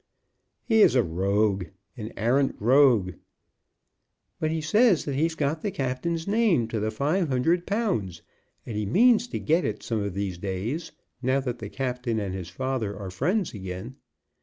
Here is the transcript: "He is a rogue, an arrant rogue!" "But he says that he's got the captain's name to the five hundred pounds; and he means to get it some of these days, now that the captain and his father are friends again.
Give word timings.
"He 0.63 0.81
is 0.81 0.95
a 0.95 1.03
rogue, 1.03 1.65
an 1.95 2.11
arrant 2.17 2.55
rogue!" 2.59 3.13
"But 4.39 4.49
he 4.49 4.59
says 4.59 5.05
that 5.05 5.13
he's 5.13 5.35
got 5.35 5.61
the 5.61 5.69
captain's 5.69 6.27
name 6.27 6.67
to 6.69 6.79
the 6.79 6.89
five 6.89 7.27
hundred 7.29 7.67
pounds; 7.67 8.23
and 8.65 8.75
he 8.75 8.87
means 8.87 9.27
to 9.27 9.37
get 9.39 9.63
it 9.63 9.83
some 9.83 10.01
of 10.01 10.15
these 10.15 10.39
days, 10.39 10.91
now 11.21 11.39
that 11.41 11.59
the 11.59 11.69
captain 11.69 12.19
and 12.19 12.33
his 12.33 12.49
father 12.49 12.97
are 12.97 13.11
friends 13.11 13.53
again. 13.53 13.97